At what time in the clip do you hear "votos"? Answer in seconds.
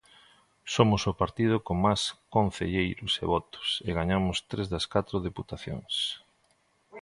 3.33-3.67